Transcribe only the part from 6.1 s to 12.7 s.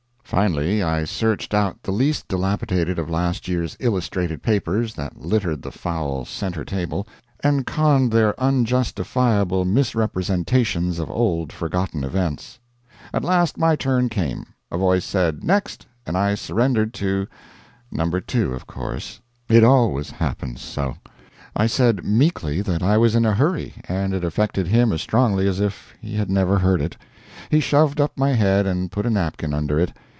center table, and conned their unjustifiable misrepresentations of old forgotten events.